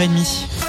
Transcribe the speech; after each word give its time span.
30 0.00 0.59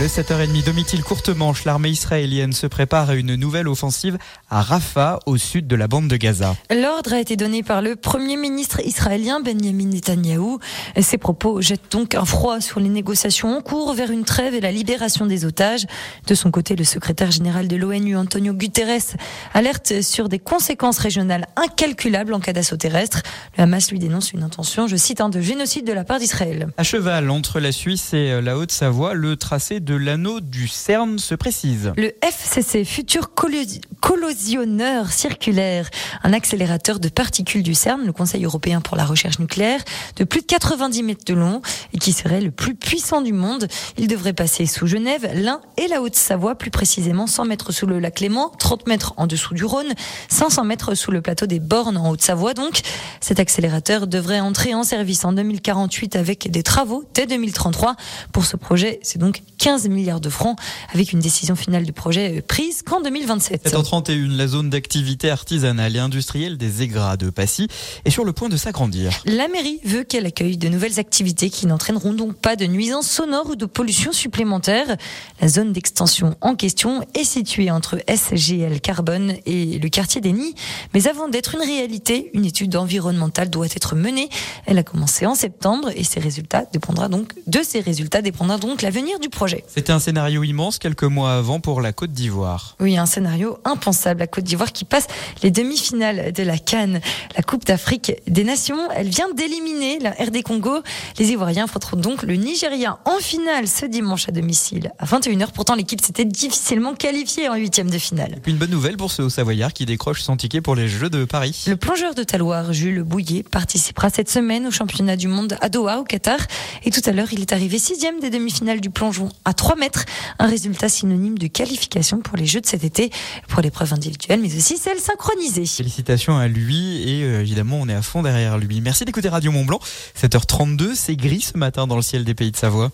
le 0.00 0.06
7h30 0.06 0.64
Domitil 0.64 1.02
courte 1.02 1.28
manche, 1.28 1.66
l'armée 1.66 1.90
israélienne 1.90 2.54
se 2.54 2.66
prépare 2.66 3.10
à 3.10 3.14
une 3.14 3.34
nouvelle 3.34 3.68
offensive 3.68 4.16
à 4.48 4.62
Rafah, 4.62 5.18
au 5.26 5.36
sud 5.36 5.66
de 5.66 5.76
la 5.76 5.86
bande 5.86 6.08
de 6.08 6.16
Gaza. 6.16 6.56
L'ordre 6.70 7.12
a 7.12 7.20
été 7.20 7.36
donné 7.36 7.62
par 7.62 7.82
le 7.82 7.94
premier 7.94 8.38
ministre 8.38 8.80
israélien 8.80 9.40
Benjamin 9.40 9.88
Netanyahou. 9.88 10.60
Ces 10.98 11.18
propos 11.18 11.60
jettent 11.60 11.92
donc 11.92 12.14
un 12.14 12.24
froid 12.24 12.62
sur 12.62 12.80
les 12.80 12.88
négociations 12.88 13.54
en 13.54 13.60
cours 13.60 13.92
vers 13.92 14.10
une 14.10 14.24
trêve 14.24 14.54
et 14.54 14.62
la 14.62 14.72
libération 14.72 15.26
des 15.26 15.44
otages. 15.44 15.84
De 16.26 16.34
son 16.34 16.50
côté, 16.50 16.74
le 16.74 16.84
secrétaire 16.84 17.30
général 17.30 17.68
de 17.68 17.76
l'ONU, 17.76 18.16
Antonio 18.16 18.54
Guterres, 18.54 19.16
alerte 19.52 20.00
sur 20.00 20.30
des 20.30 20.38
conséquences 20.38 20.98
régionales 21.00 21.46
incalculables 21.56 22.32
en 22.32 22.40
cas 22.40 22.54
d'assaut 22.54 22.78
terrestre. 22.78 23.20
Le 23.58 23.64
Hamas 23.64 23.90
lui 23.90 23.98
dénonce 23.98 24.32
une 24.32 24.42
intention, 24.42 24.86
je 24.86 24.96
cite, 24.96 25.20
un 25.20 25.28
de 25.28 25.42
génocide 25.42 25.86
de 25.86 25.92
la 25.92 26.04
part 26.04 26.18
d'Israël. 26.18 26.68
À 26.78 26.82
cheval 26.82 27.28
entre 27.28 27.60
la 27.60 27.72
Suisse 27.72 28.14
et 28.14 28.40
la 28.40 28.56
Haute-Savoie, 28.56 29.12
le 29.12 29.36
tracé 29.36 29.81
de 29.82 29.96
l'anneau 29.96 30.40
du 30.40 30.68
CERN 30.68 31.18
se 31.18 31.34
précise. 31.34 31.92
Le 31.96 32.12
FCC, 32.24 32.84
futur 32.84 33.34
collisionneur 33.34 35.10
circulaire, 35.10 35.90
un 36.22 36.32
accélérateur 36.32 37.00
de 37.00 37.08
particules 37.08 37.64
du 37.64 37.74
CERN, 37.74 38.06
le 38.06 38.12
Conseil 38.12 38.44
européen 38.44 38.80
pour 38.80 38.96
la 38.96 39.04
recherche 39.04 39.40
nucléaire, 39.40 39.80
de 40.16 40.24
plus 40.24 40.42
de 40.42 40.46
90 40.46 41.02
mètres 41.02 41.24
de 41.26 41.34
long 41.34 41.62
et 41.92 41.98
qui 41.98 42.12
serait 42.12 42.40
le 42.40 42.52
plus 42.52 42.76
puissant 42.76 43.22
du 43.22 43.32
monde. 43.32 43.66
Il 43.98 44.06
devrait 44.06 44.32
passer 44.32 44.66
sous 44.66 44.86
Genève, 44.86 45.28
l'Ain 45.34 45.60
et 45.76 45.88
la 45.88 46.00
Haute-Savoie, 46.00 46.54
plus 46.54 46.70
précisément 46.70 47.26
100 47.26 47.46
mètres 47.46 47.72
sous 47.72 47.86
le 47.86 47.98
lac 47.98 48.20
Léman, 48.20 48.52
30 48.58 48.86
mètres 48.86 49.14
en 49.16 49.26
dessous 49.26 49.54
du 49.54 49.64
Rhône, 49.64 49.92
500 50.28 50.64
mètres 50.64 50.94
sous 50.94 51.10
le 51.10 51.22
plateau 51.22 51.46
des 51.46 51.58
Bornes 51.58 51.96
en 51.96 52.10
Haute-Savoie. 52.10 52.54
Donc, 52.54 52.82
cet 53.20 53.40
accélérateur 53.40 54.06
devrait 54.06 54.40
entrer 54.40 54.74
en 54.74 54.84
service 54.84 55.24
en 55.24 55.32
2048 55.32 56.14
avec 56.14 56.50
des 56.52 56.62
travaux 56.62 57.02
dès 57.14 57.26
2033. 57.26 57.96
Pour 58.32 58.44
ce 58.44 58.56
projet, 58.56 59.00
c'est 59.02 59.18
donc 59.18 59.42
15 59.58 59.71
milliards 59.88 60.20
de 60.20 60.28
francs, 60.28 60.58
avec 60.92 61.12
une 61.12 61.20
décision 61.20 61.56
finale 61.56 61.84
du 61.84 61.92
projet 61.92 62.42
prise 62.42 62.82
qu'en 62.82 63.00
2027. 63.00 63.72
7h31, 63.72 64.36
la 64.36 64.46
zone 64.46 64.70
d'activité 64.70 65.30
artisanale 65.30 65.96
et 65.96 65.98
industrielle 65.98 66.56
des 66.56 66.82
Aigras 66.82 67.16
de 67.16 67.30
Passy 67.30 67.68
est 68.04 68.10
sur 68.10 68.24
le 68.24 68.32
point 68.32 68.48
de 68.48 68.56
s'agrandir. 68.56 69.10
La 69.24 69.48
mairie 69.48 69.80
veut 69.84 70.04
qu'elle 70.04 70.26
accueille 70.26 70.56
de 70.56 70.68
nouvelles 70.68 70.98
activités 70.98 71.50
qui 71.50 71.66
n'entraîneront 71.66 72.14
donc 72.14 72.36
pas 72.36 72.56
de 72.56 72.66
nuisances 72.66 73.08
sonores 73.08 73.50
ou 73.50 73.56
de 73.56 73.66
pollution 73.66 74.12
supplémentaire. 74.12 74.96
La 75.40 75.48
zone 75.48 75.72
d'extension 75.72 76.36
en 76.40 76.54
question 76.54 77.02
est 77.14 77.24
située 77.24 77.70
entre 77.70 77.98
SGL 78.08 78.80
Carbone 78.80 79.34
et 79.46 79.78
le 79.78 79.88
quartier 79.88 80.20
des 80.20 80.32
Nids. 80.32 80.54
Mais 80.94 81.08
avant 81.08 81.28
d'être 81.28 81.54
une 81.54 81.62
réalité, 81.62 82.30
une 82.34 82.44
étude 82.44 82.76
environnementale 82.76 83.50
doit 83.50 83.66
être 83.66 83.94
menée. 83.94 84.28
Elle 84.66 84.78
a 84.78 84.82
commencé 84.82 85.26
en 85.26 85.34
septembre 85.34 85.90
et 85.94 86.04
ses 86.04 86.20
résultats 86.20 86.64
dépendra 86.72 87.08
donc 87.08 87.32
de 87.46 87.62
ses 87.62 87.80
résultats 87.80 88.22
dépendra 88.22 88.58
donc 88.58 88.82
l'avenir 88.82 89.18
du 89.18 89.28
projet. 89.28 89.61
C'était 89.66 89.92
un 89.92 89.98
scénario 89.98 90.42
immense 90.42 90.78
quelques 90.78 91.04
mois 91.04 91.34
avant 91.34 91.60
pour 91.60 91.80
la 91.80 91.92
Côte 91.92 92.12
d'Ivoire. 92.12 92.76
Oui, 92.80 92.96
un 92.96 93.06
scénario 93.06 93.58
impensable. 93.64 94.20
La 94.20 94.26
Côte 94.26 94.44
d'Ivoire 94.44 94.72
qui 94.72 94.84
passe 94.84 95.06
les 95.42 95.50
demi-finales 95.50 96.32
de 96.32 96.42
la 96.42 96.58
Cannes, 96.58 97.00
la 97.36 97.42
Coupe 97.42 97.64
d'Afrique 97.64 98.12
des 98.26 98.44
Nations. 98.44 98.90
Elle 98.94 99.08
vient 99.08 99.30
d'éliminer 99.32 99.98
la 100.00 100.10
RD 100.10 100.42
Congo. 100.42 100.82
Les 101.18 101.30
Ivoiriens 101.30 101.64
affronteront 101.64 101.96
donc 101.96 102.22
le 102.22 102.34
Nigeria 102.34 102.98
en 103.04 103.18
finale 103.18 103.68
ce 103.68 103.86
dimanche 103.86 104.28
à 104.28 104.32
domicile 104.32 104.92
à 104.98 105.06
21h. 105.06 105.48
Pourtant, 105.54 105.74
l'équipe 105.74 106.00
s'était 106.00 106.24
difficilement 106.24 106.94
qualifiée 106.94 107.48
en 107.48 107.54
huitième 107.54 107.90
de 107.90 107.98
finale. 107.98 108.34
Et 108.36 108.40
puis 108.40 108.52
une 108.52 108.58
bonne 108.58 108.70
nouvelle 108.70 108.96
pour 108.96 109.10
ce 109.10 109.22
Haut-Savoyard 109.22 109.72
qui 109.72 109.86
décroche 109.86 110.22
son 110.22 110.36
ticket 110.36 110.60
pour 110.60 110.74
les 110.74 110.88
Jeux 110.88 111.10
de 111.10 111.24
Paris. 111.24 111.64
Le 111.66 111.76
plongeur 111.76 112.14
de 112.14 112.22
Taloir, 112.22 112.72
Jules 112.72 113.02
Bouillet, 113.02 113.42
participera 113.42 114.10
cette 114.10 114.30
semaine 114.30 114.66
au 114.66 114.70
championnat 114.70 115.16
du 115.16 115.28
monde 115.28 115.56
à 115.60 115.68
Doha, 115.68 116.00
au 116.00 116.04
Qatar. 116.04 116.38
Et 116.84 116.90
tout 116.90 117.02
à 117.06 117.12
l'heure, 117.12 117.32
il 117.32 117.40
est 117.40 117.52
arrivé 117.52 117.78
sixième 117.78 118.20
des 118.20 118.30
demi-finales 118.30 118.80
du 118.80 118.90
plongeon 118.90 119.28
à 119.44 119.51
3 119.52 119.76
mètres. 119.76 120.04
Un 120.38 120.46
résultat 120.46 120.88
synonyme 120.88 121.38
de 121.38 121.46
qualification 121.46 122.20
pour 122.20 122.36
les 122.36 122.46
Jeux 122.46 122.60
de 122.60 122.66
cet 122.66 122.84
été, 122.84 123.10
pour 123.48 123.62
l'épreuve 123.62 123.92
individuelle, 123.92 124.40
mais 124.40 124.54
aussi 124.56 124.78
celle 124.78 124.98
synchronisée. 124.98 125.66
Félicitations 125.66 126.36
à 126.36 126.48
lui 126.48 127.08
et 127.08 127.24
euh, 127.24 127.40
évidemment 127.40 127.78
on 127.80 127.88
est 127.88 127.94
à 127.94 128.02
fond 128.02 128.22
derrière 128.22 128.58
lui. 128.58 128.80
Merci 128.80 129.04
d'écouter 129.04 129.28
Radio 129.28 129.52
Mont 129.52 129.64
Blanc. 129.64 129.80
7h32, 130.20 130.94
c'est 130.94 131.16
gris 131.16 131.40
ce 131.40 131.58
matin 131.58 131.86
dans 131.86 131.96
le 131.96 132.02
ciel 132.02 132.24
des 132.24 132.34
pays 132.34 132.50
de 132.50 132.56
Savoie. 132.56 132.90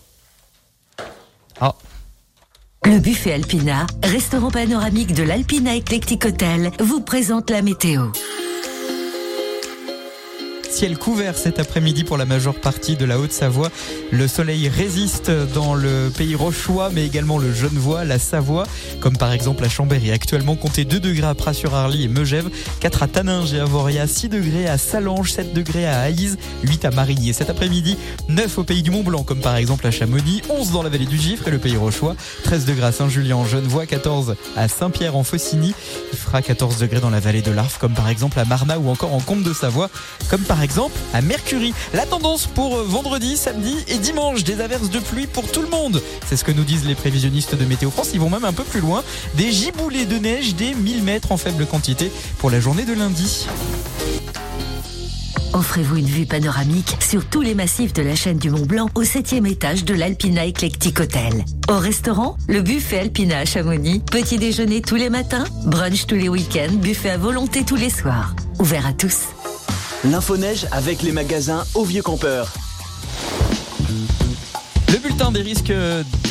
Ah. 1.59 1.75
Le 2.85 2.99
buffet 2.99 3.33
Alpina, 3.33 3.85
restaurant 4.03 4.51
panoramique 4.51 5.13
de 5.13 5.23
l'Alpina 5.23 5.75
Eclectic 5.75 6.25
Hotel, 6.25 6.71
vous 6.79 7.01
présente 7.01 7.49
la 7.49 7.61
météo. 7.61 8.07
Ciel 10.69 10.97
couvert 10.97 11.35
cet 11.35 11.59
après-midi 11.59 12.03
pour 12.03 12.15
la 12.15 12.25
majeure 12.25 12.55
partie 12.55 12.95
de 12.95 13.03
la 13.03 13.19
Haute-Savoie. 13.19 13.69
Le 14.11 14.27
soleil 14.27 14.69
résiste 14.69 15.31
dans 15.53 15.73
le 15.73 16.11
pays 16.15 16.35
rochois, 16.35 16.89
mais 16.93 17.05
également 17.05 17.37
le 17.37 17.51
Genevois, 17.53 18.05
la 18.05 18.19
Savoie, 18.19 18.65
comme 18.99 19.17
par 19.17 19.33
exemple 19.33 19.65
à 19.65 19.69
Chambéry. 19.69 20.11
Actuellement, 20.11 20.55
comptez 20.55 20.85
2 20.85 20.99
degrés 20.99 21.27
à 21.27 21.33
Pras-sur-Arly 21.33 22.03
et 22.03 22.07
Megève, 22.07 22.49
4 22.81 23.03
à 23.03 23.07
Taninges 23.07 23.53
et 23.53 23.59
Avoria, 23.59 24.07
6 24.07 24.29
degrés 24.29 24.67
à 24.67 24.77
Salange, 24.77 25.31
7 25.31 25.53
degrés 25.53 25.87
à 25.87 26.01
Aïs, 26.01 26.37
8 26.63 26.85
à 26.85 26.91
Marigny. 26.91 27.33
Cet 27.33 27.49
après-midi, 27.49 27.97
9 28.29 28.59
au 28.59 28.63
pays 28.63 28.83
du 28.83 28.91
Mont-Blanc, 28.91 29.23
comme 29.23 29.41
par 29.41 29.55
exemple 29.55 29.87
à 29.87 29.91
Chamonix, 29.91 30.43
11 30.49 30.71
dans 30.71 30.83
la 30.83 30.89
vallée 30.89 31.07
du 31.07 31.17
Gifre 31.17 31.47
et 31.47 31.51
le 31.51 31.59
pays 31.59 31.77
rochois, 31.77 32.15
13 32.43 32.65
degrés 32.65 32.87
à 32.87 32.91
Saint-Julien 32.91 33.37
en 33.37 33.45
Genevois, 33.45 33.85
14 33.85 34.35
à 34.55 34.67
Saint-Pierre 34.67 35.15
en 35.15 35.23
Faucigny. 35.23 35.73
Il 36.13 36.17
fera 36.17 36.41
14 36.41 36.77
degrés 36.77 37.01
dans 37.01 37.09
la 37.09 37.19
vallée 37.19 37.41
de 37.41 37.51
l'Arve, 37.51 37.77
comme 37.79 37.93
par 37.93 38.07
exemple 38.07 38.39
à 38.39 38.45
Marna 38.45 38.77
ou 38.79 38.89
encore 38.89 39.13
en 39.13 39.19
Comte 39.19 39.43
de 39.43 39.53
Savoie, 39.53 39.89
comme 40.29 40.41
par 40.41 40.58
exemple 40.61 40.97
à 41.13 41.21
Mercury. 41.21 41.73
La 41.93 42.05
tendance 42.05 42.47
pour 42.47 42.77
vendredi, 42.83 43.37
samedi 43.37 43.75
et 43.87 43.97
dimanche, 43.97 44.43
des 44.43 44.61
averses 44.61 44.89
de 44.89 44.99
pluie 44.99 45.27
pour 45.27 45.51
tout 45.51 45.61
le 45.61 45.69
monde. 45.69 46.01
C'est 46.27 46.37
ce 46.37 46.43
que 46.43 46.51
nous 46.51 46.63
disent 46.63 46.85
les 46.85 46.95
prévisionnistes 46.95 47.55
de 47.55 47.65
Météo 47.65 47.91
France. 47.91 48.11
Ils 48.13 48.19
vont 48.19 48.29
même 48.29 48.45
un 48.45 48.53
peu 48.53 48.63
plus 48.63 48.81
loin. 48.81 49.03
Des 49.35 49.51
giboulées 49.51 50.05
de 50.05 50.17
neige, 50.17 50.55
des 50.55 50.73
1000 50.73 51.03
mètres 51.03 51.31
en 51.31 51.37
faible 51.37 51.65
quantité 51.65 52.11
pour 52.37 52.49
la 52.49 52.59
journée 52.59 52.85
de 52.85 52.93
lundi. 52.93 53.47
Offrez-vous 55.53 55.97
une 55.97 56.05
vue 56.05 56.25
panoramique 56.25 56.95
sur 56.99 57.25
tous 57.25 57.41
les 57.41 57.55
massifs 57.55 57.93
de 57.93 58.03
la 58.03 58.15
chaîne 58.15 58.37
du 58.37 58.49
Mont 58.51 58.65
Blanc 58.65 58.87
au 58.95 59.03
7 59.03 59.33
étage 59.33 59.83
de 59.83 59.93
l'Alpina 59.93 60.45
Eclectic 60.45 60.99
Hotel. 60.99 61.43
Au 61.67 61.77
restaurant, 61.77 62.37
le 62.47 62.61
buffet 62.61 62.99
Alpina 62.99 63.39
à 63.39 63.45
Chamonix. 63.45 63.99
Petit 63.99 64.37
déjeuner 64.37 64.81
tous 64.81 64.95
les 64.95 65.09
matins, 65.09 65.45
brunch 65.65 66.05
tous 66.05 66.15
les 66.15 66.29
week-ends, 66.29 66.73
buffet 66.73 67.09
à 67.09 67.17
volonté 67.17 67.63
tous 67.63 67.75
les 67.75 67.89
soirs. 67.89 68.35
Ouvert 68.59 68.85
à 68.85 68.93
tous. 68.93 69.29
L'info-neige 70.05 70.65
avec 70.71 71.01
les 71.01 71.11
magasins 71.11 71.65
au 71.75 71.83
Vieux 71.83 72.01
Campeur. 72.01 72.53
Le 75.19 75.25
bulletin 75.25 75.43
des 75.43 75.49
risques 75.49 75.73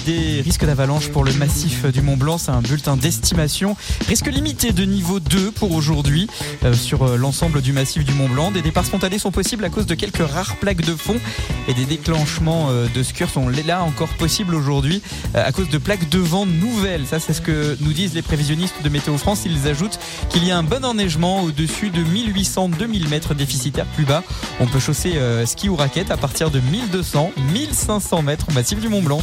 des 0.06 0.40
risques 0.40 0.64
d'avalanche 0.64 1.08
pour 1.08 1.22
le 1.22 1.32
massif 1.34 1.84
du 1.84 2.00
Mont 2.00 2.16
Blanc, 2.16 2.38
c'est 2.38 2.52
un 2.52 2.62
bulletin 2.62 2.96
d'estimation. 2.96 3.76
Risque 4.08 4.28
limité 4.28 4.72
de 4.72 4.84
niveau 4.84 5.20
2 5.20 5.50
pour 5.50 5.72
aujourd'hui 5.72 6.26
euh, 6.64 6.72
sur 6.72 7.02
euh, 7.02 7.16
l'ensemble 7.18 7.60
du 7.60 7.74
massif 7.74 8.06
du 8.06 8.14
Mont 8.14 8.30
Blanc. 8.30 8.50
Des 8.50 8.62
départs 8.62 8.86
spontanés 8.86 9.18
sont 9.18 9.30
possibles 9.30 9.66
à 9.66 9.68
cause 9.68 9.84
de 9.84 9.94
quelques 9.94 10.26
rares 10.26 10.56
plaques 10.56 10.80
de 10.80 10.94
fond 10.94 11.20
et 11.68 11.74
des 11.74 11.84
déclenchements 11.84 12.68
euh, 12.70 12.86
de 12.94 13.02
scurs 13.02 13.28
sont 13.28 13.48
là 13.48 13.82
encore 13.82 14.08
possibles 14.08 14.54
aujourd'hui 14.54 15.02
euh, 15.34 15.46
à 15.46 15.52
cause 15.52 15.68
de 15.68 15.78
plaques 15.78 16.08
de 16.08 16.18
vent 16.18 16.46
nouvelles. 16.46 17.06
Ça, 17.06 17.20
c'est 17.20 17.34
ce 17.34 17.42
que 17.42 17.76
nous 17.80 17.92
disent 17.92 18.14
les 18.14 18.22
prévisionnistes 18.22 18.82
de 18.82 18.88
Météo 18.88 19.18
France. 19.18 19.42
Ils 19.44 19.68
ajoutent 19.68 19.98
qu'il 20.30 20.44
y 20.44 20.50
a 20.50 20.56
un 20.56 20.62
bon 20.62 20.84
enneigement 20.84 21.42
au-dessus 21.42 21.90
de 21.90 22.02
1800-2000 22.02 23.08
mètres 23.08 23.34
déficitaires 23.34 23.86
plus 23.86 24.04
bas. 24.04 24.24
On 24.60 24.66
peut 24.66 24.80
chausser 24.80 25.16
euh, 25.16 25.44
ski 25.44 25.68
ou 25.68 25.76
raquette 25.76 26.10
à 26.10 26.16
partir 26.16 26.50
de 26.50 26.60
1200-1500 26.60 28.24
mètres 28.24 28.46
au 28.48 28.52
massif 28.52 28.77
du 28.78 28.88
Mont 28.88 29.02
Blanc. 29.02 29.20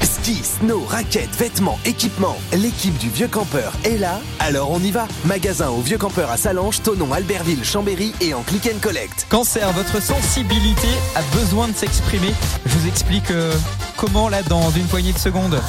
Ski, 0.00 0.40
snow, 0.42 0.84
raquettes, 0.84 1.34
vêtements, 1.36 1.78
équipements. 1.84 2.36
L'équipe 2.52 2.96
du 2.98 3.08
Vieux 3.10 3.28
Campeur 3.28 3.72
est 3.84 3.98
là, 3.98 4.20
alors 4.38 4.70
on 4.70 4.78
y 4.80 4.90
va. 4.90 5.06
Magasin 5.24 5.68
au 5.68 5.80
Vieux 5.80 5.98
Campeur 5.98 6.30
à 6.30 6.36
Salange, 6.36 6.82
Tonon, 6.82 7.12
Albertville, 7.12 7.64
Chambéry 7.64 8.12
et 8.20 8.32
en 8.32 8.42
click 8.42 8.66
and 8.74 8.78
collect. 8.80 9.26
Cancer, 9.28 9.70
votre 9.72 10.00
sensibilité 10.00 10.88
a 11.16 11.22
besoin 11.36 11.68
de 11.68 11.74
s'exprimer. 11.74 12.32
Je 12.64 12.78
vous 12.78 12.88
explique 12.88 13.30
euh, 13.30 13.52
comment 13.96 14.28
là 14.28 14.42
dans 14.42 14.70
une 14.70 14.86
poignée 14.86 15.12
de 15.12 15.18
secondes. 15.18 15.60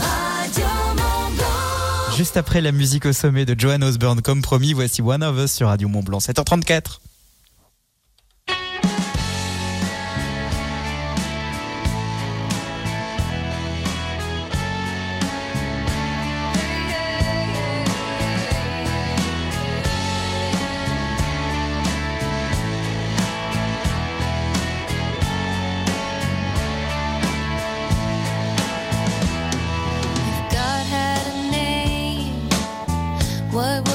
Juste 2.15 2.37
après 2.37 2.61
la 2.61 2.71
musique 2.71 3.05
au 3.05 3.13
sommet 3.13 3.45
de 3.45 3.59
Johan 3.59 3.81
Osborne, 3.81 4.21
comme 4.21 4.41
promis, 4.41 4.73
voici 4.73 5.01
One 5.01 5.23
of 5.23 5.37
Us 5.37 5.51
sur 5.51 5.67
Radio 5.67 5.89
Mont 5.89 6.03
Blanc, 6.03 6.19
7h34. 6.19 6.99
What 33.55 33.94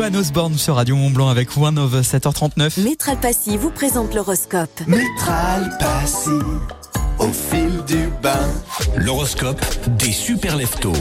Joan 0.00 0.16
Osborne 0.16 0.54
sur 0.56 0.76
Radio 0.76 0.96
Mont 0.96 1.10
Blanc 1.10 1.28
avec 1.28 1.54
One 1.58 1.78
of 1.78 1.92
Us, 1.92 2.14
7h39. 2.14 2.82
Métral 2.82 3.20
Passy 3.20 3.58
vous 3.58 3.70
présente 3.70 4.14
l'horoscope. 4.14 4.70
Métral 4.86 5.76
Passy, 5.78 6.30
au 7.18 7.28
fil 7.28 7.84
du 7.86 8.08
bain. 8.22 8.48
L'horoscope 8.96 9.60
des 9.98 10.10
super 10.10 10.56
leftos. 10.56 10.94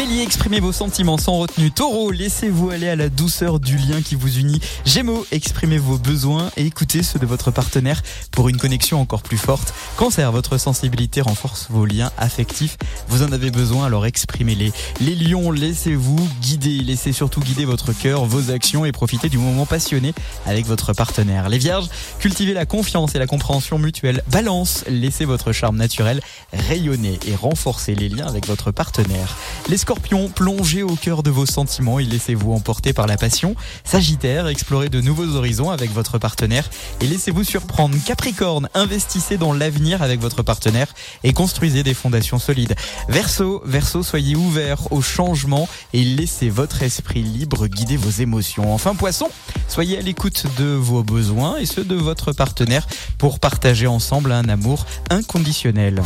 Bélier, 0.00 0.22
exprimez 0.22 0.60
vos 0.60 0.72
sentiments 0.72 1.18
sans 1.18 1.36
retenue. 1.36 1.70
Taureau, 1.70 2.10
laissez-vous 2.10 2.70
aller 2.70 2.88
à 2.88 2.96
la 2.96 3.10
douceur 3.10 3.60
du 3.60 3.76
lien 3.76 4.00
qui 4.00 4.14
vous 4.14 4.38
unit. 4.38 4.58
Gémeaux, 4.86 5.26
exprimez 5.30 5.76
vos 5.76 5.98
besoins 5.98 6.50
et 6.56 6.64
écoutez 6.64 7.02
ceux 7.02 7.18
de 7.18 7.26
votre 7.26 7.50
partenaire 7.50 8.02
pour 8.30 8.48
une 8.48 8.56
connexion 8.56 8.98
encore 8.98 9.22
plus 9.22 9.36
forte. 9.36 9.74
Cancer, 9.98 10.32
votre 10.32 10.56
sensibilité 10.56 11.20
renforce 11.20 11.66
vos 11.68 11.84
liens 11.84 12.12
affectifs. 12.16 12.78
Vous 13.08 13.22
en 13.22 13.30
avez 13.30 13.50
besoin, 13.50 13.84
alors 13.84 14.06
exprimez-les. 14.06 14.72
Les 15.02 15.14
lions, 15.14 15.50
laissez-vous 15.50 16.26
guider. 16.40 16.78
Laissez 16.80 17.12
surtout 17.12 17.40
guider 17.40 17.66
votre 17.66 17.92
cœur, 17.92 18.24
vos 18.24 18.50
actions 18.50 18.86
et 18.86 18.92
profitez 18.92 19.28
du 19.28 19.36
moment 19.36 19.66
passionné 19.66 20.14
avec 20.46 20.64
votre 20.64 20.94
partenaire. 20.94 21.50
Les 21.50 21.58
vierges, 21.58 21.90
cultivez 22.20 22.54
la 22.54 22.64
confiance 22.64 23.14
et 23.16 23.18
la 23.18 23.26
compréhension 23.26 23.78
mutuelle. 23.78 24.22
Balance, 24.28 24.82
laissez 24.88 25.26
votre 25.26 25.52
charme 25.52 25.76
naturel 25.76 26.22
rayonner 26.54 27.20
et 27.26 27.34
renforcer 27.34 27.94
les 27.94 28.08
liens 28.08 28.26
avec 28.26 28.46
votre 28.46 28.70
partenaire. 28.70 29.36
Les 29.68 29.76
scorpions, 29.90 30.28
plongez 30.28 30.84
au 30.84 30.94
cœur 30.94 31.24
de 31.24 31.30
vos 31.30 31.46
sentiments 31.46 31.98
et 31.98 32.04
laissez-vous 32.04 32.52
emporter 32.52 32.92
par 32.92 33.08
la 33.08 33.16
passion. 33.16 33.56
Sagittaire, 33.82 34.46
explorez 34.46 34.88
de 34.88 35.00
nouveaux 35.00 35.34
horizons 35.34 35.68
avec 35.68 35.90
votre 35.90 36.16
partenaire 36.18 36.70
et 37.00 37.08
laissez-vous 37.08 37.42
surprendre. 37.42 37.96
Capricorne, 38.06 38.68
investissez 38.74 39.36
dans 39.36 39.52
l'avenir 39.52 40.00
avec 40.00 40.20
votre 40.20 40.44
partenaire 40.44 40.94
et 41.24 41.32
construisez 41.32 41.82
des 41.82 41.92
fondations 41.92 42.38
solides. 42.38 42.76
Verseau, 43.08 43.62
Verseau, 43.64 44.04
soyez 44.04 44.36
ouvert 44.36 44.92
au 44.92 45.02
changement 45.02 45.68
et 45.92 46.04
laissez 46.04 46.50
votre 46.50 46.84
esprit 46.84 47.24
libre 47.24 47.66
guider 47.66 47.96
vos 47.96 48.22
émotions. 48.22 48.72
Enfin, 48.72 48.94
Poisson, 48.94 49.28
soyez 49.66 49.98
à 49.98 50.02
l'écoute 50.02 50.46
de 50.56 50.66
vos 50.66 51.02
besoins 51.02 51.56
et 51.56 51.66
ceux 51.66 51.82
de 51.82 51.96
votre 51.96 52.30
partenaire 52.30 52.86
pour 53.18 53.40
partager 53.40 53.88
ensemble 53.88 54.30
un 54.30 54.48
amour 54.48 54.86
inconditionnel. 55.10 56.00